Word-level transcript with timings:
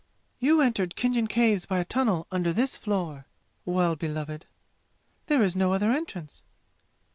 "You 0.39 0.61
entered 0.61 0.95
Khinjan 0.95 1.27
Caves 1.29 1.67
by 1.67 1.77
a 1.77 1.85
tunnel 1.85 2.25
under 2.31 2.51
this 2.51 2.75
floor, 2.75 3.27
Well 3.65 3.95
beloved. 3.95 4.47
There 5.27 5.43
is 5.43 5.55
no 5.55 5.73
other 5.73 5.91
entrance!" 5.91 6.41